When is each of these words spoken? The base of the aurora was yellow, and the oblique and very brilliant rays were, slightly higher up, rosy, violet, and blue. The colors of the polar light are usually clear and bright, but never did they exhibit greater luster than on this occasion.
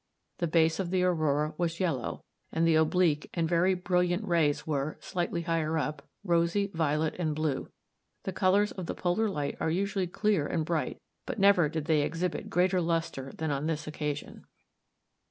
The 0.39 0.47
base 0.47 0.79
of 0.79 0.89
the 0.89 1.03
aurora 1.03 1.53
was 1.59 1.79
yellow, 1.79 2.23
and 2.51 2.65
the 2.67 2.73
oblique 2.73 3.29
and 3.35 3.47
very 3.47 3.75
brilliant 3.75 4.23
rays 4.27 4.65
were, 4.65 4.97
slightly 4.99 5.43
higher 5.43 5.77
up, 5.77 6.09
rosy, 6.23 6.71
violet, 6.73 7.15
and 7.19 7.35
blue. 7.35 7.69
The 8.23 8.33
colors 8.33 8.71
of 8.71 8.87
the 8.87 8.95
polar 8.95 9.29
light 9.29 9.57
are 9.59 9.69
usually 9.69 10.07
clear 10.07 10.47
and 10.47 10.65
bright, 10.65 10.97
but 11.27 11.37
never 11.37 11.69
did 11.69 11.85
they 11.85 12.01
exhibit 12.01 12.49
greater 12.49 12.81
luster 12.81 13.31
than 13.37 13.51
on 13.51 13.67
this 13.67 13.85
occasion. 13.85 14.47